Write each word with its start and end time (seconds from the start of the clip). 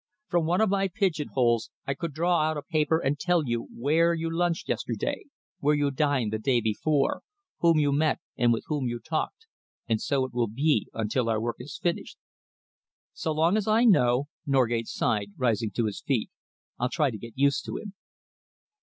From 0.29 0.47
one 0.47 0.61
of 0.61 0.69
my 0.71 0.87
pigeonholes 0.87 1.69
I 1.85 1.93
could 1.93 2.11
draw 2.11 2.41
out 2.41 2.57
a 2.57 2.63
paper 2.63 2.97
and 2.97 3.19
tell 3.19 3.47
you 3.47 3.65
where 3.71 4.15
you 4.15 4.35
lunched 4.35 4.67
yesterday, 4.67 5.25
where 5.59 5.75
you 5.75 5.91
dined 5.91 6.33
the 6.33 6.39
day 6.39 6.59
before, 6.59 7.21
whom 7.59 7.77
you 7.77 7.91
met 7.91 8.19
and 8.35 8.51
with 8.51 8.63
whom 8.65 8.87
you 8.87 8.99
talked, 8.99 9.45
and 9.87 10.01
so 10.01 10.25
it 10.25 10.33
will 10.33 10.47
be 10.47 10.87
until 10.91 11.29
our 11.29 11.39
work 11.39 11.57
is 11.59 11.77
finished." 11.77 12.17
"So 13.13 13.31
long 13.31 13.55
as 13.57 13.67
I 13.67 13.83
know," 13.83 14.27
Norgate 14.43 14.87
sighed, 14.87 15.33
rising 15.37 15.69
to 15.75 15.85
his 15.85 16.01
feet, 16.01 16.31
"I'll 16.79 16.89
try 16.89 17.11
to 17.11 17.17
get 17.19 17.33
used 17.37 17.63
to 17.65 17.77
him." 17.77 17.93